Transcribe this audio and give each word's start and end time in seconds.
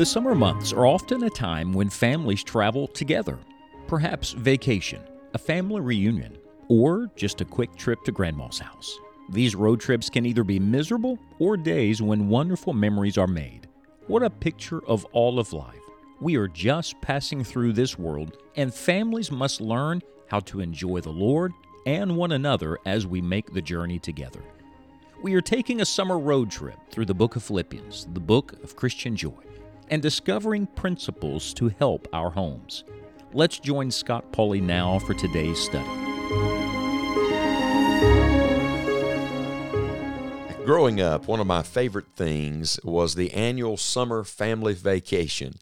The 0.00 0.06
summer 0.06 0.34
months 0.34 0.72
are 0.72 0.86
often 0.86 1.24
a 1.24 1.28
time 1.28 1.74
when 1.74 1.90
families 1.90 2.42
travel 2.42 2.86
together. 2.86 3.38
Perhaps 3.86 4.30
vacation, 4.30 5.02
a 5.34 5.38
family 5.38 5.82
reunion, 5.82 6.38
or 6.68 7.10
just 7.16 7.42
a 7.42 7.44
quick 7.44 7.76
trip 7.76 8.02
to 8.04 8.10
grandma's 8.10 8.58
house. 8.58 8.98
These 9.28 9.54
road 9.54 9.78
trips 9.78 10.08
can 10.08 10.24
either 10.24 10.42
be 10.42 10.58
miserable 10.58 11.18
or 11.38 11.58
days 11.58 12.00
when 12.00 12.30
wonderful 12.30 12.72
memories 12.72 13.18
are 13.18 13.26
made. 13.26 13.68
What 14.06 14.22
a 14.22 14.30
picture 14.30 14.82
of 14.86 15.04
all 15.12 15.38
of 15.38 15.52
life. 15.52 15.82
We 16.18 16.36
are 16.36 16.48
just 16.48 16.98
passing 17.02 17.44
through 17.44 17.74
this 17.74 17.98
world, 17.98 18.38
and 18.56 18.72
families 18.72 19.30
must 19.30 19.60
learn 19.60 20.00
how 20.28 20.40
to 20.40 20.60
enjoy 20.60 21.02
the 21.02 21.10
Lord 21.10 21.52
and 21.84 22.16
one 22.16 22.32
another 22.32 22.78
as 22.86 23.06
we 23.06 23.20
make 23.20 23.52
the 23.52 23.60
journey 23.60 23.98
together. 23.98 24.40
We 25.22 25.34
are 25.34 25.42
taking 25.42 25.82
a 25.82 25.84
summer 25.84 26.18
road 26.18 26.50
trip 26.50 26.78
through 26.90 27.04
the 27.04 27.12
book 27.12 27.36
of 27.36 27.42
Philippians, 27.42 28.06
the 28.14 28.20
book 28.20 28.54
of 28.64 28.76
Christian 28.76 29.14
joy, 29.14 29.42
and 29.90 30.00
discovering 30.00 30.66
principles 30.66 31.52
to 31.54 31.68
help 31.78 32.08
our 32.12 32.30
homes. 32.30 32.84
Let's 33.32 33.58
join 33.58 33.90
Scott 33.90 34.32
Pauley 34.32 34.62
now 34.62 34.98
for 35.00 35.14
today's 35.14 35.58
study. 35.58 35.86
Growing 40.64 41.00
up, 41.00 41.26
one 41.26 41.40
of 41.40 41.46
my 41.46 41.62
favorite 41.62 42.12
things 42.14 42.78
was 42.84 43.14
the 43.14 43.32
annual 43.32 43.76
summer 43.76 44.24
family 44.24 44.74
vacation. 44.74 45.54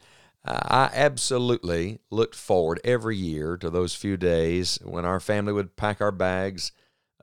I 0.44 0.90
absolutely 0.92 1.98
looked 2.10 2.34
forward 2.34 2.80
every 2.84 3.16
year 3.16 3.56
to 3.58 3.70
those 3.70 3.94
few 3.94 4.16
days 4.16 4.78
when 4.82 5.04
our 5.04 5.20
family 5.20 5.52
would 5.52 5.76
pack 5.76 6.00
our 6.00 6.12
bags, 6.12 6.72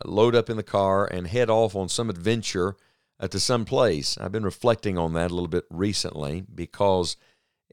load 0.04 0.36
up 0.36 0.50
in 0.50 0.58
the 0.58 0.64
car, 0.64 1.06
and 1.06 1.26
head 1.28 1.50
off 1.50 1.76
on 1.76 1.90
some 1.90 2.10
adventure 2.10 2.76
uh, 3.20 3.28
to 3.28 3.40
some 3.40 3.66
place. 3.66 4.18
I've 4.18 4.32
been 4.32 4.46
reflecting 4.46 4.98
on 4.98 5.14
that 5.14 5.32
a 5.32 5.34
little 5.34 5.48
bit 5.48 5.66
recently 5.70 6.44
because 6.54 7.18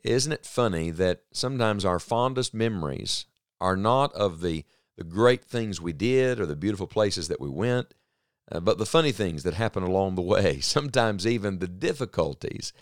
isn't 0.02 0.32
it 0.32 0.46
funny 0.46 0.90
that 0.90 1.22
sometimes 1.32 1.84
our 1.84 1.98
fondest 1.98 2.54
memories 2.54 3.26
are 3.60 3.76
not 3.76 4.12
of 4.14 4.40
the, 4.40 4.64
the 4.96 5.04
great 5.04 5.44
things 5.44 5.80
we 5.80 5.92
did 5.92 6.40
or 6.40 6.46
the 6.46 6.56
beautiful 6.56 6.86
places 6.86 7.28
that 7.28 7.40
we 7.40 7.48
went, 7.48 7.94
uh, 8.50 8.60
but 8.60 8.78
the 8.78 8.86
funny 8.86 9.12
things 9.12 9.44
that 9.44 9.54
happen 9.54 9.82
along 9.82 10.14
the 10.14 10.22
way, 10.22 10.60
sometimes 10.60 11.26
even 11.26 11.58
the 11.58 11.68
difficulties 11.68 12.72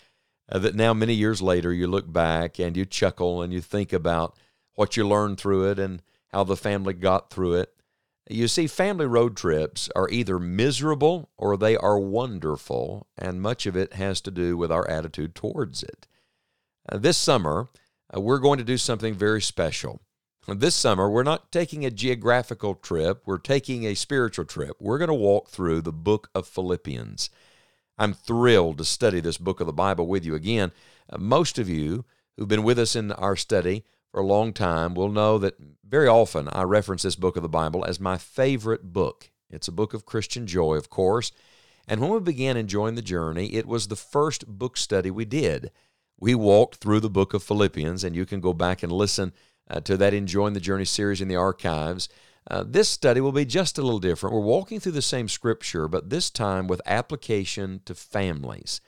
uh, 0.51 0.59
that 0.59 0.75
now, 0.75 0.93
many 0.93 1.13
years 1.13 1.41
later, 1.41 1.71
you 1.71 1.87
look 1.87 2.11
back 2.11 2.59
and 2.59 2.75
you 2.75 2.85
chuckle 2.85 3.41
and 3.41 3.53
you 3.53 3.61
think 3.61 3.93
about 3.93 4.37
what 4.75 4.97
you 4.97 5.07
learned 5.07 5.39
through 5.39 5.69
it 5.69 5.79
and 5.79 6.01
how 6.27 6.43
the 6.43 6.57
family 6.57 6.93
got 6.93 7.29
through 7.29 7.53
it. 7.53 7.73
You 8.31 8.47
see, 8.47 8.67
family 8.67 9.07
road 9.07 9.35
trips 9.35 9.89
are 9.93 10.09
either 10.09 10.39
miserable 10.39 11.29
or 11.37 11.57
they 11.57 11.75
are 11.75 11.99
wonderful, 11.99 13.07
and 13.17 13.41
much 13.41 13.65
of 13.65 13.75
it 13.75 13.93
has 13.93 14.21
to 14.21 14.31
do 14.31 14.55
with 14.55 14.71
our 14.71 14.89
attitude 14.89 15.35
towards 15.35 15.83
it. 15.83 16.07
Uh, 16.87 16.97
this 16.97 17.17
summer, 17.17 17.67
uh, 18.15 18.21
we're 18.21 18.39
going 18.39 18.57
to 18.57 18.63
do 18.63 18.77
something 18.77 19.13
very 19.13 19.41
special. 19.41 19.99
This 20.47 20.75
summer, 20.75 21.09
we're 21.09 21.23
not 21.23 21.51
taking 21.51 21.83
a 21.85 21.91
geographical 21.91 22.75
trip, 22.75 23.21
we're 23.25 23.37
taking 23.37 23.85
a 23.85 23.95
spiritual 23.95 24.45
trip. 24.45 24.77
We're 24.79 24.97
going 24.97 25.09
to 25.09 25.13
walk 25.13 25.49
through 25.49 25.81
the 25.81 25.91
book 25.91 26.29
of 26.33 26.47
Philippians. 26.47 27.29
I'm 27.97 28.13
thrilled 28.13 28.77
to 28.77 28.85
study 28.85 29.19
this 29.19 29.37
book 29.37 29.59
of 29.59 29.67
the 29.67 29.73
Bible 29.73 30.07
with 30.07 30.25
you 30.25 30.35
again. 30.35 30.71
Uh, 31.09 31.17
most 31.17 31.59
of 31.59 31.67
you 31.67 32.05
who've 32.37 32.47
been 32.47 32.63
with 32.63 32.79
us 32.79 32.95
in 32.95 33.11
our 33.11 33.35
study 33.35 33.83
for 34.11 34.19
a 34.19 34.25
long 34.25 34.53
time 34.53 34.93
will 34.93 35.09
know 35.09 35.37
that 35.37 35.55
very 35.87 36.07
often 36.07 36.49
I 36.51 36.63
reference 36.63 37.03
this 37.03 37.15
book 37.15 37.37
of 37.37 37.43
the 37.43 37.49
Bible 37.49 37.85
as 37.85 37.99
my 37.99 38.17
favorite 38.17 38.93
book. 38.93 39.29
It's 39.49 39.67
a 39.67 39.73
book 39.73 39.93
of 39.93 40.05
Christian 40.05 40.47
joy, 40.47 40.75
of 40.75 40.89
course. 40.89 41.31
And 41.87 41.99
when 41.99 42.11
we 42.11 42.19
began 42.19 42.57
enjoying 42.57 42.95
the 42.95 43.01
journey, 43.01 43.53
it 43.53 43.67
was 43.67 43.87
the 43.87 43.95
first 43.95 44.47
book 44.47 44.77
study 44.77 45.11
we 45.11 45.25
did. 45.25 45.71
We 46.19 46.35
walked 46.35 46.75
through 46.75 46.99
the 46.99 47.09
book 47.09 47.33
of 47.33 47.43
Philippians, 47.43 48.03
and 48.03 48.15
you 48.15 48.25
can 48.25 48.39
go 48.39 48.53
back 48.53 48.83
and 48.83 48.91
listen 48.91 49.33
uh, 49.69 49.81
to 49.81 49.97
that 49.97 50.13
Enjoying 50.13 50.53
the 50.53 50.59
Journey 50.59 50.85
series 50.85 51.21
in 51.21 51.27
the 51.27 51.35
archives. 51.35 52.07
Uh, 52.49 52.63
this 52.67 52.89
study 52.89 53.21
will 53.21 53.31
be 53.31 53.45
just 53.45 53.77
a 53.77 53.81
little 53.81 53.99
different. 53.99 54.35
We're 54.35 54.41
walking 54.41 54.79
through 54.79 54.93
the 54.93 55.01
same 55.01 55.27
scripture, 55.27 55.87
but 55.87 56.09
this 56.09 56.29
time 56.29 56.67
with 56.67 56.81
application 56.85 57.81
to 57.85 57.95
families, 57.95 58.81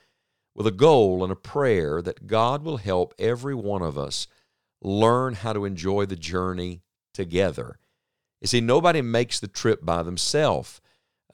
with 0.54 0.66
a 0.66 0.72
goal 0.72 1.22
and 1.22 1.32
a 1.32 1.36
prayer 1.36 2.00
that 2.02 2.26
God 2.26 2.62
will 2.62 2.76
help 2.78 3.14
every 3.18 3.54
one 3.54 3.82
of 3.82 3.98
us 3.98 4.26
learn 4.84 5.34
how 5.34 5.52
to 5.52 5.64
enjoy 5.64 6.06
the 6.06 6.16
journey 6.16 6.82
together. 7.12 7.78
You 8.40 8.46
see, 8.48 8.60
nobody 8.60 9.00
makes 9.00 9.40
the 9.40 9.48
trip 9.48 9.84
by 9.84 10.02
themselves. 10.02 10.80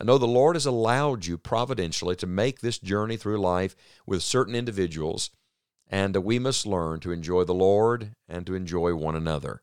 I 0.01 0.05
know 0.05 0.17
the 0.17 0.27
Lord 0.27 0.57
has 0.57 0.65
allowed 0.65 1.27
you 1.27 1.37
providentially 1.37 2.17
to 2.17 2.27
make 2.27 2.61
this 2.61 2.79
journey 2.79 3.17
through 3.17 3.39
life 3.39 3.77
with 4.07 4.23
certain 4.23 4.55
individuals, 4.55 5.31
and 5.89 6.17
we 6.17 6.39
must 6.39 6.67
learn 6.67 7.01
to 7.01 7.13
enjoy 7.13 7.45
the 7.45 7.53
Lord 7.53 8.15
and 8.29 8.47
to 8.47 8.55
enjoy 8.55 8.95
one 8.95 9.17
another. 9.17 9.61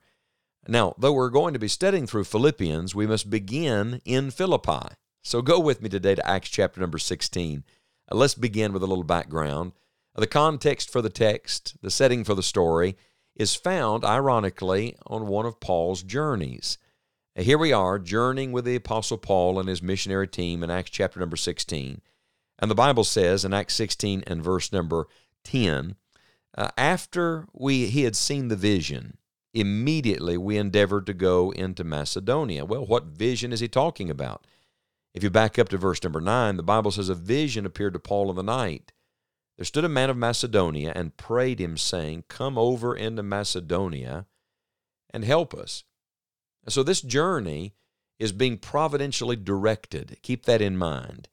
Now, 0.67 0.93
though 0.97 1.13
we're 1.13 1.29
going 1.29 1.53
to 1.53 1.59
be 1.59 1.69
studying 1.69 2.05
through 2.05 2.25
Philippians, 2.25 2.93
we 2.93 3.07
must 3.07 3.29
begin 3.29 4.01
in 4.03 4.29
Philippi. 4.31 4.95
So 5.23 5.41
go 5.41 5.59
with 5.59 5.81
me 5.81 5.89
today 5.89 6.15
to 6.15 6.27
Acts 6.27 6.49
chapter 6.49 6.81
number 6.81 6.97
16. 6.97 7.63
Uh, 8.11 8.15
let's 8.15 8.35
begin 8.35 8.73
with 8.73 8.83
a 8.83 8.87
little 8.87 9.03
background. 9.05 9.71
Uh, 10.15 10.19
the 10.19 10.27
context 10.27 10.91
for 10.91 11.01
the 11.01 11.09
text, 11.09 11.77
the 11.81 11.89
setting 11.89 12.23
for 12.23 12.35
the 12.35 12.43
story, 12.43 12.97
is 13.37 13.55
found, 13.55 14.03
ironically, 14.03 14.97
on 15.05 15.27
one 15.27 15.45
of 15.45 15.59
Paul's 15.59 16.03
journeys. 16.03 16.77
Here 17.35 17.57
we 17.57 17.71
are, 17.71 17.99
journeying 17.99 18.51
with 18.51 18.65
the 18.65 18.75
Apostle 18.75 19.19
Paul 19.19 19.59
and 19.59 19.69
his 19.69 19.81
missionary 19.81 20.27
team 20.27 20.63
in 20.63 20.71
Acts 20.71 20.89
chapter 20.89 21.19
number 21.19 21.37
16. 21.37 22.01
And 22.57 22.71
the 22.71 22.75
Bible 22.75 23.03
says 23.03 23.45
in 23.45 23.53
Acts 23.53 23.75
16 23.75 24.23
and 24.25 24.43
verse 24.43 24.73
number 24.73 25.07
10, 25.43 25.95
uh, 26.57 26.69
after 26.75 27.45
we, 27.53 27.85
he 27.85 28.03
had 28.03 28.15
seen 28.15 28.47
the 28.47 28.55
vision, 28.55 29.17
immediately 29.53 30.35
we 30.35 30.57
endeavored 30.57 31.05
to 31.05 31.13
go 31.13 31.51
into 31.51 31.83
Macedonia. 31.83 32.65
Well, 32.65 32.87
what 32.87 33.05
vision 33.05 33.53
is 33.53 33.59
he 33.59 33.67
talking 33.67 34.09
about? 34.09 34.47
If 35.13 35.23
you 35.23 35.29
back 35.29 35.59
up 35.59 35.69
to 35.69 35.77
verse 35.77 36.03
number 36.03 36.19
9, 36.21 36.57
the 36.57 36.63
Bible 36.63 36.89
says, 36.89 37.09
A 37.09 37.15
vision 37.15 37.67
appeared 37.67 37.93
to 37.93 37.99
Paul 37.99 38.31
in 38.31 38.35
the 38.35 38.43
night. 38.43 38.91
There 39.57 39.65
stood 39.65 39.85
a 39.85 39.89
man 39.89 40.09
of 40.09 40.17
Macedonia 40.17 40.93
and 40.95 41.17
prayed 41.17 41.59
him, 41.59 41.77
saying, 41.77 42.25
Come 42.27 42.57
over 42.57 42.95
into 42.95 43.23
Macedonia 43.23 44.27
and 45.09 45.23
help 45.23 45.53
us. 45.53 45.83
So 46.67 46.83
this 46.83 47.01
journey 47.01 47.73
is 48.19 48.31
being 48.31 48.57
providentially 48.57 49.35
directed. 49.35 50.17
Keep 50.21 50.45
that 50.45 50.61
in 50.61 50.77
mind. 50.77 51.27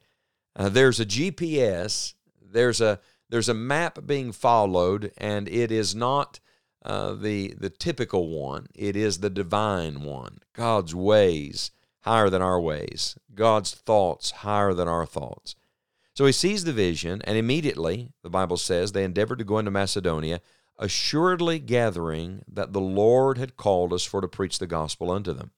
Uh, 0.55 0.69
there's 0.69 0.99
a 0.99 1.05
GPS, 1.05 2.13
there's 2.41 2.81
a 2.81 2.99
there's 3.29 3.49
a 3.49 3.55
map 3.55 4.05
being 4.05 4.31
followed, 4.31 5.11
and 5.17 5.49
it 5.49 5.71
is 5.71 5.93
not 5.93 6.39
uh, 6.83 7.13
the 7.13 7.53
the 7.57 7.69
typical 7.69 8.29
one. 8.29 8.67
It 8.73 8.95
is 8.95 9.19
the 9.19 9.29
divine 9.29 10.03
one. 10.03 10.39
God's 10.53 10.95
ways 10.95 11.71
higher 12.01 12.29
than 12.29 12.41
our 12.41 12.61
ways. 12.61 13.17
God's 13.33 13.73
thoughts 13.73 14.31
higher 14.31 14.73
than 14.73 14.87
our 14.87 15.05
thoughts. 15.05 15.55
So 16.15 16.25
he 16.25 16.31
sees 16.31 16.63
the 16.63 16.73
vision, 16.73 17.21
and 17.25 17.37
immediately, 17.37 18.11
the 18.23 18.29
Bible 18.29 18.57
says, 18.57 18.91
they 18.91 19.03
endeavored 19.03 19.39
to 19.39 19.45
go 19.45 19.59
into 19.59 19.71
Macedonia, 19.71 20.41
assuredly 20.77 21.59
gathering 21.59 22.43
that 22.47 22.73
the 22.73 22.81
Lord 22.81 23.37
had 23.37 23.57
called 23.57 23.91
us 23.91 24.05
for 24.05 24.21
to 24.21 24.27
preach 24.27 24.59
the 24.59 24.67
gospel 24.67 25.11
unto 25.11 25.33
them. 25.33 25.51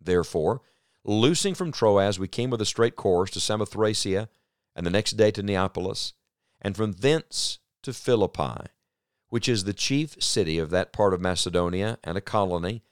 Therefore, 0.00 0.62
loosing 1.04 1.54
from 1.54 1.72
Troas, 1.72 2.18
we 2.18 2.28
came 2.28 2.50
with 2.50 2.60
a 2.60 2.66
straight 2.66 2.96
course 2.96 3.30
to 3.30 3.38
Samothracia, 3.38 4.28
and 4.74 4.84
the 4.84 4.90
next 4.90 5.12
day 5.12 5.30
to 5.30 5.42
Neapolis, 5.42 6.12
and 6.60 6.76
from 6.76 6.92
thence 6.92 7.58
to 7.82 7.92
Philippi 7.92 8.68
which 9.30 9.48
is 9.48 9.64
the 9.64 9.72
chief 9.72 10.20
city 10.22 10.58
of 10.58 10.70
that 10.70 10.92
part 10.92 11.14
of 11.14 11.20
Macedonia 11.20 11.98
and 12.04 12.18
a 12.18 12.20
colony, 12.20 12.82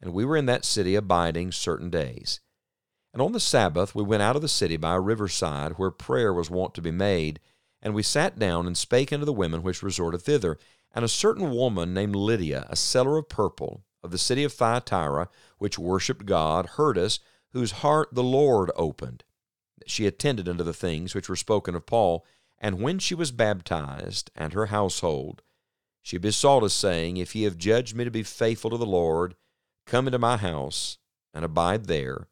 and 0.00 0.12
we 0.12 0.24
were 0.24 0.36
in 0.36 0.46
that 0.46 0.64
city 0.64 0.96
abiding 0.96 1.52
certain 1.52 1.90
days. 1.90 2.40
And 3.12 3.20
on 3.20 3.32
the 3.32 3.40
Sabbath 3.40 3.94
we 3.94 4.02
went 4.02 4.22
out 4.22 4.36
of 4.36 4.42
the 4.42 4.48
city 4.48 4.76
by 4.76 4.94
a 4.94 5.00
riverside 5.00 5.72
where 5.72 5.90
prayer 5.90 6.32
was 6.32 6.50
wont 6.50 6.74
to 6.74 6.82
be 6.82 6.90
made, 6.90 7.40
and 7.82 7.94
we 7.94 8.02
sat 8.02 8.38
down 8.38 8.66
and 8.66 8.76
spake 8.76 9.12
unto 9.12 9.24
the 9.24 9.32
women 9.32 9.62
which 9.62 9.82
resorted 9.82 10.22
thither. 10.22 10.58
And 10.94 11.04
a 11.04 11.08
certain 11.08 11.50
woman 11.50 11.94
named 11.94 12.14
Lydia, 12.14 12.66
a 12.68 12.76
seller 12.76 13.16
of 13.16 13.28
purple, 13.28 13.82
of 14.02 14.10
the 14.10 14.18
city 14.18 14.44
of 14.44 14.52
Thyatira, 14.52 15.28
which 15.58 15.78
worshipped 15.78 16.26
God, 16.26 16.66
heard 16.76 16.98
us, 16.98 17.18
whose 17.52 17.72
heart 17.72 18.08
the 18.12 18.22
Lord 18.22 18.70
opened. 18.76 19.24
She 19.86 20.06
attended 20.06 20.48
unto 20.48 20.62
the 20.62 20.74
things 20.74 21.14
which 21.14 21.28
were 21.28 21.36
spoken 21.36 21.74
of 21.74 21.86
Paul, 21.86 22.26
and 22.58 22.80
when 22.80 22.98
she 22.98 23.14
was 23.14 23.32
baptized, 23.32 24.30
and 24.36 24.52
her 24.52 24.66
household, 24.66 25.42
she 26.02 26.18
besought 26.18 26.62
us, 26.62 26.74
saying, 26.74 27.16
If 27.16 27.34
ye 27.34 27.44
have 27.44 27.56
judged 27.56 27.94
me 27.94 28.04
to 28.04 28.10
be 28.10 28.22
faithful 28.22 28.70
to 28.70 28.76
the 28.76 28.86
Lord, 28.86 29.34
come 29.86 30.06
into 30.06 30.18
my 30.18 30.36
house 30.36 30.98
and 31.32 31.44
abide 31.44 31.86
there. 31.86 32.28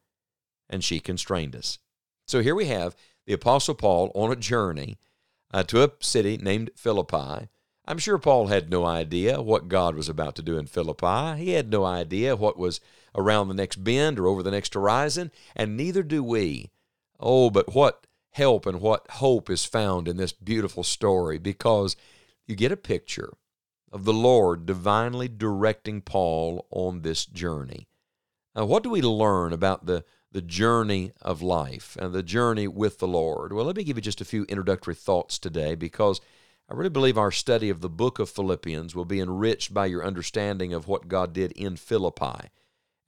And 0.70 0.82
she 0.82 1.00
constrained 1.00 1.54
us. 1.54 1.78
So 2.26 2.40
here 2.40 2.54
we 2.54 2.66
have 2.66 2.96
the 3.26 3.34
Apostle 3.34 3.74
Paul 3.74 4.10
on 4.14 4.32
a 4.32 4.36
journey 4.36 4.98
uh, 5.52 5.64
to 5.64 5.82
a 5.82 5.90
city 6.00 6.38
named 6.38 6.70
Philippi. 6.76 7.48
I'm 7.86 7.98
sure 7.98 8.18
Paul 8.18 8.46
had 8.46 8.70
no 8.70 8.86
idea 8.86 9.42
what 9.42 9.68
God 9.68 9.96
was 9.96 10.08
about 10.08 10.36
to 10.36 10.42
do 10.42 10.56
in 10.56 10.66
Philippi. 10.66 11.42
He 11.42 11.50
had 11.50 11.70
no 11.70 11.84
idea 11.84 12.36
what 12.36 12.56
was 12.56 12.80
around 13.16 13.48
the 13.48 13.54
next 13.54 13.82
bend 13.82 14.18
or 14.18 14.28
over 14.28 14.42
the 14.42 14.50
next 14.52 14.74
horizon, 14.74 15.32
and 15.56 15.76
neither 15.76 16.04
do 16.04 16.22
we. 16.22 16.70
Oh, 17.18 17.50
but 17.50 17.74
what 17.74 18.06
help 18.32 18.64
and 18.64 18.80
what 18.80 19.10
hope 19.10 19.50
is 19.50 19.64
found 19.64 20.06
in 20.06 20.16
this 20.16 20.32
beautiful 20.32 20.84
story 20.84 21.38
because 21.38 21.96
you 22.46 22.54
get 22.54 22.70
a 22.70 22.76
picture 22.76 23.32
of 23.92 24.04
the 24.04 24.12
Lord 24.12 24.66
divinely 24.66 25.26
directing 25.26 26.00
Paul 26.00 26.66
on 26.70 27.02
this 27.02 27.26
journey. 27.26 27.88
Now, 28.54 28.66
what 28.66 28.82
do 28.82 28.90
we 28.90 29.02
learn 29.02 29.52
about 29.52 29.86
the, 29.86 30.04
the 30.32 30.42
journey 30.42 31.12
of 31.20 31.42
life 31.42 31.96
and 32.00 32.12
the 32.12 32.22
journey 32.22 32.68
with 32.68 32.98
the 32.98 33.08
Lord? 33.08 33.52
Well, 33.52 33.64
let 33.64 33.76
me 33.76 33.84
give 33.84 33.96
you 33.96 34.02
just 34.02 34.20
a 34.20 34.24
few 34.24 34.44
introductory 34.44 34.94
thoughts 34.94 35.38
today 35.38 35.74
because 35.74 36.20
I 36.70 36.74
really 36.74 36.90
believe 36.90 37.18
our 37.18 37.32
study 37.32 37.68
of 37.68 37.80
the 37.80 37.88
book 37.88 38.18
of 38.18 38.30
Philippians 38.30 38.94
will 38.94 39.04
be 39.04 39.20
enriched 39.20 39.74
by 39.74 39.86
your 39.86 40.04
understanding 40.04 40.72
of 40.72 40.86
what 40.86 41.08
God 41.08 41.32
did 41.32 41.52
in 41.52 41.76
Philippi 41.76 42.50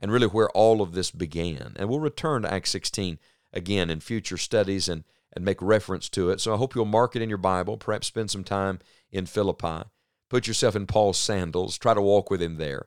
and 0.00 0.10
really 0.10 0.26
where 0.26 0.50
all 0.50 0.82
of 0.82 0.92
this 0.92 1.12
began. 1.12 1.74
And 1.76 1.88
we'll 1.88 2.00
return 2.00 2.42
to 2.42 2.52
Acts 2.52 2.70
16 2.70 3.20
again 3.52 3.88
in 3.88 4.00
future 4.00 4.36
studies 4.36 4.88
and, 4.88 5.04
and 5.32 5.44
make 5.44 5.62
reference 5.62 6.08
to 6.10 6.30
it. 6.30 6.40
So 6.40 6.52
I 6.52 6.56
hope 6.56 6.74
you'll 6.74 6.86
mark 6.86 7.14
it 7.14 7.22
in 7.22 7.28
your 7.28 7.38
Bible, 7.38 7.76
perhaps 7.76 8.08
spend 8.08 8.32
some 8.32 8.42
time 8.42 8.80
in 9.12 9.26
Philippi. 9.26 9.84
Put 10.28 10.48
yourself 10.48 10.74
in 10.74 10.86
Paul's 10.86 11.18
sandals, 11.18 11.78
try 11.78 11.94
to 11.94 12.02
walk 12.02 12.30
with 12.30 12.42
him 12.42 12.56
there. 12.56 12.86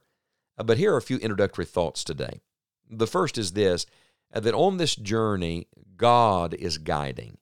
Uh, 0.58 0.64
but 0.64 0.78
here 0.78 0.94
are 0.94 0.98
a 0.98 1.02
few 1.02 1.18
introductory 1.18 1.66
thoughts 1.66 2.04
today. 2.04 2.42
The 2.90 3.08
first 3.08 3.38
is 3.38 3.54
this 3.54 3.86
that 4.32 4.54
on 4.54 4.78
this 4.78 4.96
journey, 4.96 5.68
God 5.98 6.54
is 6.54 6.78
guiding. 6.78 7.38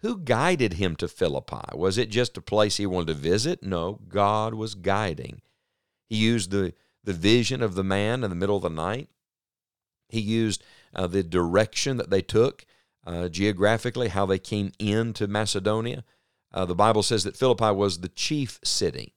Who 0.00 0.18
guided 0.18 0.74
him 0.74 0.94
to 0.96 1.08
Philippi? 1.08 1.74
Was 1.74 1.98
it 1.98 2.10
just 2.10 2.36
a 2.36 2.42
place 2.42 2.76
he 2.76 2.86
wanted 2.86 3.08
to 3.08 3.14
visit? 3.14 3.62
No, 3.62 4.00
God 4.08 4.54
was 4.54 4.74
guiding. 4.74 5.40
He 6.08 6.16
used 6.16 6.50
the, 6.50 6.74
the 7.02 7.12
vision 7.12 7.62
of 7.62 7.74
the 7.74 7.84
man 7.84 8.22
in 8.22 8.30
the 8.30 8.36
middle 8.36 8.56
of 8.56 8.62
the 8.62 8.68
night. 8.68 9.08
He 10.08 10.20
used 10.20 10.62
uh, 10.94 11.06
the 11.06 11.22
direction 11.22 11.96
that 11.96 12.10
they 12.10 12.22
took 12.22 12.64
uh, 13.06 13.28
geographically, 13.28 14.08
how 14.08 14.26
they 14.26 14.38
came 14.38 14.72
into 14.78 15.26
Macedonia. 15.26 16.04
Uh, 16.52 16.64
the 16.64 16.74
Bible 16.74 17.02
says 17.02 17.24
that 17.24 17.36
Philippi 17.36 17.70
was 17.70 17.98
the 17.98 18.08
chief 18.08 18.60
city. 18.62 19.14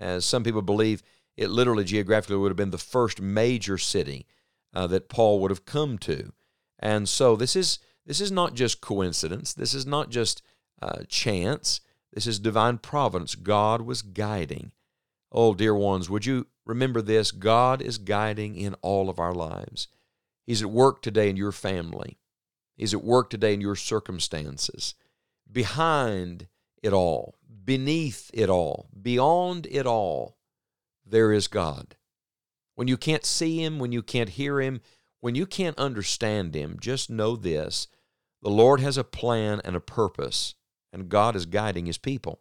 As 0.00 0.24
some 0.24 0.42
people 0.42 0.62
believe, 0.62 1.02
it 1.36 1.50
literally 1.50 1.84
geographically 1.84 2.36
would 2.36 2.50
have 2.50 2.56
been 2.56 2.70
the 2.70 2.78
first 2.78 3.20
major 3.20 3.78
city 3.78 4.26
uh, 4.72 4.86
that 4.88 5.08
Paul 5.08 5.40
would 5.40 5.50
have 5.50 5.64
come 5.64 5.98
to. 5.98 6.32
And 6.78 7.08
so 7.08 7.36
this 7.36 7.56
is 7.56 7.78
this 8.06 8.20
is 8.20 8.30
not 8.30 8.54
just 8.54 8.80
coincidence. 8.80 9.54
This 9.54 9.74
is 9.74 9.86
not 9.86 10.10
just 10.10 10.42
uh, 10.82 11.04
chance. 11.08 11.80
This 12.12 12.26
is 12.26 12.38
divine 12.38 12.78
providence. 12.78 13.34
God 13.34 13.82
was 13.82 14.02
guiding. 14.02 14.72
Oh, 15.32 15.54
dear 15.54 15.74
ones, 15.74 16.08
would 16.08 16.26
you 16.26 16.46
remember 16.64 17.02
this? 17.02 17.30
God 17.30 17.82
is 17.82 17.98
guiding 17.98 18.56
in 18.56 18.74
all 18.82 19.08
of 19.08 19.18
our 19.18 19.34
lives. 19.34 19.88
He's 20.44 20.62
at 20.62 20.70
work 20.70 21.02
today 21.02 21.28
in 21.30 21.36
your 21.36 21.52
family. 21.52 22.18
He's 22.76 22.94
at 22.94 23.02
work 23.02 23.30
today 23.30 23.54
in 23.54 23.60
your 23.60 23.76
circumstances. 23.76 24.94
Behind 25.50 26.48
it 26.82 26.92
all, 26.92 27.36
beneath 27.64 28.30
it 28.34 28.50
all, 28.50 28.88
beyond 29.00 29.66
it 29.70 29.86
all, 29.86 30.36
there 31.06 31.32
is 31.32 31.48
God. 31.48 31.96
When 32.74 32.88
you 32.88 32.96
can't 32.96 33.24
see 33.24 33.62
Him, 33.62 33.78
when 33.78 33.92
you 33.92 34.02
can't 34.02 34.30
hear 34.30 34.60
Him, 34.60 34.80
when 35.24 35.34
you 35.34 35.46
can't 35.46 35.78
understand 35.78 36.54
Him, 36.54 36.76
just 36.78 37.08
know 37.08 37.34
this 37.34 37.88
the 38.42 38.50
Lord 38.50 38.80
has 38.80 38.98
a 38.98 39.04
plan 39.04 39.58
and 39.64 39.74
a 39.74 39.80
purpose, 39.80 40.54
and 40.92 41.08
God 41.08 41.34
is 41.34 41.46
guiding 41.46 41.86
His 41.86 41.96
people. 41.96 42.40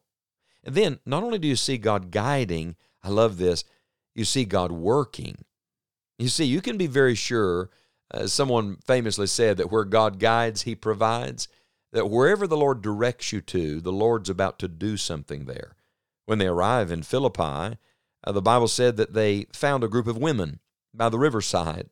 And 0.66 0.76
then, 0.76 1.00
not 1.06 1.24
only 1.24 1.40
do 1.40 1.48
you 1.48 1.56
see 1.56 1.78
God 1.78 2.12
guiding, 2.12 2.76
I 3.02 3.08
love 3.08 3.38
this, 3.38 3.64
you 4.14 4.26
see 4.26 4.44
God 4.44 4.74
working. 4.74 5.46
You 6.20 6.28
see, 6.28 6.44
you 6.44 6.60
can 6.60 6.78
be 6.78 6.88
very 6.88 7.16
sure, 7.16 7.70
as 8.12 8.34
someone 8.34 8.80
famously 8.86 9.28
said, 9.28 9.56
that 9.56 9.72
where 9.72 9.86
God 9.86 10.20
guides, 10.20 10.64
He 10.64 10.76
provides 10.76 11.48
that 11.94 12.10
wherever 12.10 12.48
the 12.48 12.58
Lord 12.58 12.82
directs 12.82 13.32
you 13.32 13.40
to, 13.40 13.80
the 13.80 13.94
Lord's 13.94 14.30
about 14.30 14.60
to 14.60 14.68
do 14.68 14.98
something 14.98 15.46
there. 15.46 15.78
When 16.26 16.38
they 16.38 16.48
arrive 16.48 16.92
in 16.92 17.04
Philippi, 17.04 17.78
uh, 18.26 18.32
the 18.34 18.42
Bible 18.42 18.68
said 18.68 18.98
that 18.98 19.14
they 19.14 19.46
found 19.54 19.86
a 19.86 19.88
group 19.88 20.06
of 20.06 20.18
women 20.18 20.60
by 20.94 21.08
the 21.08 21.18
riverside. 21.18 21.88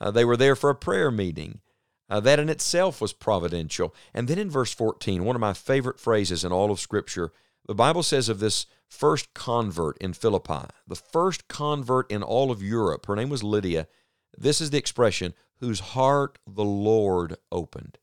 Uh, 0.00 0.10
they 0.10 0.24
were 0.24 0.36
there 0.36 0.56
for 0.56 0.70
a 0.70 0.74
prayer 0.74 1.10
meeting. 1.10 1.60
Uh, 2.08 2.20
that 2.20 2.38
in 2.38 2.48
itself 2.48 3.00
was 3.00 3.12
providential. 3.12 3.94
And 4.12 4.28
then 4.28 4.38
in 4.38 4.50
verse 4.50 4.74
14, 4.74 5.24
one 5.24 5.36
of 5.36 5.40
my 5.40 5.54
favorite 5.54 5.98
phrases 5.98 6.44
in 6.44 6.52
all 6.52 6.70
of 6.70 6.78
Scripture, 6.78 7.32
the 7.66 7.74
Bible 7.74 8.02
says 8.02 8.28
of 8.28 8.40
this 8.40 8.66
first 8.88 9.32
convert 9.34 9.96
in 9.98 10.12
Philippi, 10.12 10.68
the 10.86 10.96
first 10.96 11.48
convert 11.48 12.10
in 12.10 12.22
all 12.22 12.50
of 12.50 12.62
Europe, 12.62 13.06
her 13.06 13.16
name 13.16 13.30
was 13.30 13.42
Lydia. 13.42 13.88
This 14.36 14.60
is 14.60 14.70
the 14.70 14.78
expression, 14.78 15.32
whose 15.60 15.80
heart 15.80 16.38
the 16.46 16.64
Lord 16.64 17.36
opened. 17.50 17.98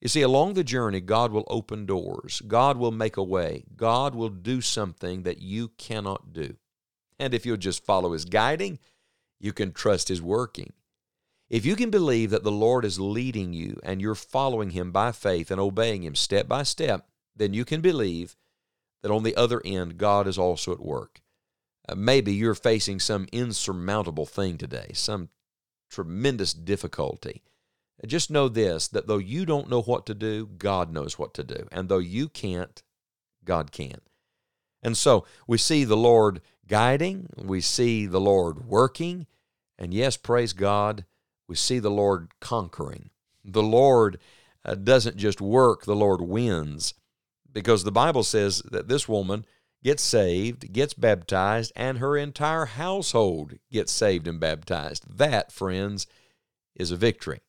You 0.00 0.08
see, 0.08 0.22
along 0.22 0.54
the 0.54 0.64
journey, 0.64 1.00
God 1.00 1.30
will 1.30 1.46
open 1.46 1.86
doors. 1.86 2.42
God 2.48 2.76
will 2.76 2.90
make 2.90 3.16
a 3.16 3.22
way. 3.22 3.62
God 3.76 4.16
will 4.16 4.30
do 4.30 4.60
something 4.60 5.22
that 5.22 5.40
you 5.40 5.68
cannot 5.78 6.32
do. 6.32 6.56
And 7.20 7.32
if 7.32 7.46
you'll 7.46 7.56
just 7.56 7.86
follow 7.86 8.12
His 8.12 8.24
guiding, 8.24 8.80
you 9.38 9.52
can 9.52 9.72
trust 9.72 10.08
His 10.08 10.20
working. 10.20 10.72
If 11.52 11.66
you 11.66 11.76
can 11.76 11.90
believe 11.90 12.30
that 12.30 12.44
the 12.44 12.50
Lord 12.50 12.82
is 12.82 12.98
leading 12.98 13.52
you 13.52 13.78
and 13.82 14.00
you're 14.00 14.14
following 14.14 14.70
Him 14.70 14.90
by 14.90 15.12
faith 15.12 15.50
and 15.50 15.60
obeying 15.60 16.02
Him 16.02 16.14
step 16.14 16.48
by 16.48 16.62
step, 16.62 17.06
then 17.36 17.52
you 17.52 17.66
can 17.66 17.82
believe 17.82 18.36
that 19.02 19.10
on 19.10 19.22
the 19.22 19.36
other 19.36 19.60
end, 19.62 19.98
God 19.98 20.26
is 20.26 20.38
also 20.38 20.72
at 20.72 20.80
work. 20.80 21.20
Uh, 21.86 21.94
maybe 21.94 22.32
you're 22.32 22.54
facing 22.54 22.98
some 22.98 23.28
insurmountable 23.32 24.24
thing 24.24 24.56
today, 24.56 24.92
some 24.94 25.28
tremendous 25.90 26.54
difficulty. 26.54 27.42
Just 28.06 28.30
know 28.30 28.48
this 28.48 28.88
that 28.88 29.06
though 29.06 29.18
you 29.18 29.44
don't 29.44 29.68
know 29.68 29.82
what 29.82 30.06
to 30.06 30.14
do, 30.14 30.46
God 30.46 30.90
knows 30.90 31.18
what 31.18 31.34
to 31.34 31.44
do. 31.44 31.68
And 31.70 31.90
though 31.90 31.98
you 31.98 32.30
can't, 32.30 32.82
God 33.44 33.72
can. 33.72 34.00
And 34.82 34.96
so 34.96 35.26
we 35.46 35.58
see 35.58 35.84
the 35.84 35.98
Lord 35.98 36.40
guiding, 36.66 37.28
we 37.36 37.60
see 37.60 38.06
the 38.06 38.20
Lord 38.20 38.64
working, 38.64 39.26
and 39.78 39.92
yes, 39.92 40.16
praise 40.16 40.54
God, 40.54 41.04
we 41.48 41.56
see 41.56 41.78
the 41.78 41.90
Lord 41.90 42.28
conquering. 42.40 43.10
The 43.44 43.62
Lord 43.62 44.18
uh, 44.64 44.74
doesn't 44.74 45.16
just 45.16 45.40
work, 45.40 45.84
the 45.84 45.96
Lord 45.96 46.20
wins. 46.20 46.94
Because 47.52 47.84
the 47.84 47.92
Bible 47.92 48.22
says 48.22 48.62
that 48.70 48.88
this 48.88 49.08
woman 49.08 49.44
gets 49.82 50.02
saved, 50.02 50.72
gets 50.72 50.94
baptized, 50.94 51.72
and 51.76 51.98
her 51.98 52.16
entire 52.16 52.66
household 52.66 53.54
gets 53.70 53.92
saved 53.92 54.26
and 54.26 54.40
baptized. 54.40 55.18
That, 55.18 55.52
friends, 55.52 56.06
is 56.74 56.90
a 56.90 56.96
victory. 56.96 57.40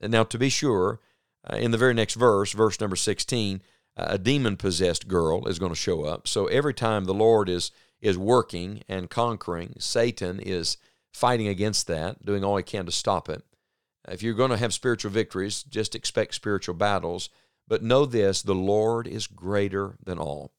And 0.00 0.10
now, 0.10 0.24
to 0.24 0.38
be 0.38 0.48
sure, 0.48 1.00
uh, 1.48 1.56
in 1.56 1.70
the 1.70 1.78
very 1.78 1.94
next 1.94 2.14
verse, 2.14 2.52
verse 2.52 2.80
number 2.80 2.96
16, 2.96 3.62
uh, 3.96 4.06
a 4.08 4.18
demon 4.18 4.56
possessed 4.56 5.08
girl 5.08 5.46
is 5.46 5.58
going 5.58 5.72
to 5.72 5.76
show 5.76 6.04
up. 6.04 6.26
So 6.26 6.46
every 6.46 6.74
time 6.74 7.04
the 7.04 7.14
Lord 7.14 7.48
is, 7.48 7.70
is 8.00 8.18
working 8.18 8.82
and 8.88 9.08
conquering, 9.08 9.74
Satan 9.78 10.40
is 10.40 10.76
fighting 11.16 11.48
against 11.48 11.86
that, 11.86 12.22
doing 12.26 12.44
all 12.44 12.58
he 12.58 12.62
can 12.62 12.84
to 12.84 12.92
stop 12.92 13.30
it. 13.30 13.42
If 14.06 14.22
you're 14.22 14.34
going 14.34 14.50
to 14.50 14.58
have 14.58 14.74
spiritual 14.74 15.10
victories, 15.10 15.62
just 15.62 15.94
expect 15.94 16.34
spiritual 16.34 16.74
battles. 16.74 17.30
But 17.66 17.82
know 17.82 18.04
this 18.04 18.42
the 18.42 18.54
Lord 18.54 19.06
is 19.06 19.26
greater 19.26 19.96
than 20.04 20.18
all. 20.18 20.52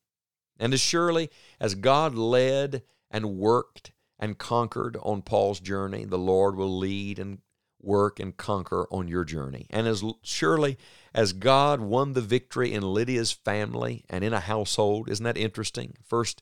And 0.59 0.73
as 0.73 0.81
surely 0.81 1.29
as 1.59 1.75
God 1.75 2.15
led 2.15 2.81
and 3.11 3.37
worked 3.37 3.91
and 4.17 4.39
conquered 4.39 4.97
on 5.03 5.21
Paul's 5.21 5.59
journey, 5.59 6.05
the 6.05 6.17
Lord 6.17 6.55
will 6.55 6.75
lead 6.75 7.19
and 7.19 7.37
work 7.79 8.19
and 8.19 8.35
conquer 8.35 8.87
on 8.91 9.07
your 9.07 9.23
journey. 9.23 9.67
And 9.69 9.87
as 9.87 10.03
surely 10.23 10.79
as 11.13 11.33
God 11.33 11.81
won 11.81 12.13
the 12.13 12.21
victory 12.21 12.73
in 12.73 12.81
Lydia's 12.81 13.31
family 13.31 14.03
and 14.09 14.23
in 14.23 14.33
a 14.33 14.39
household, 14.39 15.07
isn't 15.07 15.23
that 15.23 15.37
interesting? 15.37 15.93
First 16.03 16.41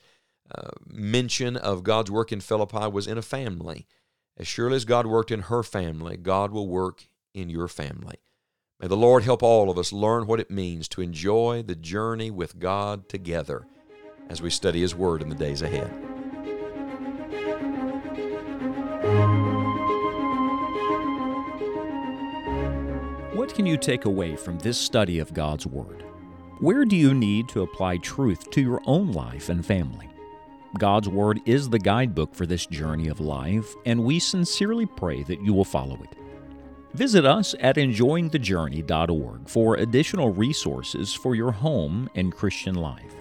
uh, 0.50 0.70
mention 0.88 1.58
of 1.58 1.84
God's 1.84 2.10
work 2.10 2.32
in 2.32 2.40
Philippi 2.40 2.88
was 2.88 3.08
in 3.08 3.18
a 3.18 3.22
family. 3.22 3.86
As 4.38 4.48
surely 4.48 4.76
as 4.76 4.84
God 4.84 5.08
worked 5.08 5.32
in 5.32 5.44
her 5.44 5.64
family, 5.64 6.18
God 6.18 6.52
will 6.52 6.68
work 6.68 7.08
in 7.34 7.50
your 7.50 7.70
family. 7.70 8.18
May 8.82 8.88
the 8.88 8.98
Lord 8.98 9.24
help 9.24 9.42
all 9.42 9.70
of 9.70 9.78
us 9.78 9.94
learn 9.94 10.28
what 10.28 10.42
it 10.42 10.52
means 10.52 10.90
to 10.90 11.02
enjoy 11.02 11.64
the 11.66 11.76
journey 11.76 12.30
with 12.30 12.60
God 12.60 13.08
together 13.08 13.66
as 14.30 14.42
we 14.42 14.50
study 14.50 14.82
His 14.82 14.94
Word 14.94 15.22
in 15.22 15.30
the 15.30 15.36
days 15.36 15.62
ahead. 15.62 15.90
What 23.34 23.54
can 23.54 23.66
you 23.66 23.78
take 23.78 24.04
away 24.04 24.36
from 24.36 24.60
this 24.60 24.78
study 24.78 25.20
of 25.20 25.34
God's 25.34 25.66
Word? 25.66 26.04
Where 26.60 26.84
do 26.84 26.98
you 26.98 27.14
need 27.14 27.48
to 27.50 27.62
apply 27.62 27.98
truth 27.98 28.50
to 28.52 28.62
your 28.62 28.82
own 28.86 29.14
life 29.14 29.48
and 29.48 29.66
family? 29.66 30.10
God's 30.76 31.10
Word 31.10 31.42
is 31.46 31.70
the 31.70 31.80
guidebook 31.80 32.36
for 32.36 32.46
this 32.46 32.66
journey 32.66 33.08
of 33.08 33.20
life, 33.20 33.74
and 33.86 34.04
we 34.04 34.20
sincerely 34.20 34.86
pray 34.86 35.24
that 35.24 35.42
you 35.42 35.54
will 35.54 35.66
follow 35.66 35.96
it. 36.04 36.16
Visit 36.94 37.26
us 37.26 37.56
at 37.60 37.76
enjoyingthejourney.org 37.76 39.50
for 39.50 39.76
additional 39.76 40.30
resources 40.30 41.14
for 41.14 41.36
your 41.36 41.52
home 41.52 42.10
and 42.16 42.32
Christian 42.32 42.76
life. 42.76 43.16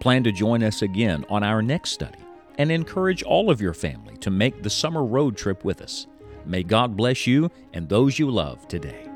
Plan 0.00 0.22
to 0.24 0.32
join 0.32 0.62
us 0.62 0.82
again 0.82 1.24
on 1.28 1.42
our 1.42 1.62
next 1.62 1.90
study 1.90 2.18
and 2.58 2.70
encourage 2.70 3.22
all 3.22 3.50
of 3.50 3.60
your 3.60 3.74
family 3.74 4.16
to 4.18 4.30
make 4.30 4.62
the 4.62 4.70
summer 4.70 5.04
road 5.04 5.36
trip 5.36 5.64
with 5.64 5.80
us. 5.80 6.06
May 6.44 6.62
God 6.62 6.96
bless 6.96 7.26
you 7.26 7.50
and 7.72 7.88
those 7.88 8.18
you 8.18 8.30
love 8.30 8.68
today. 8.68 9.08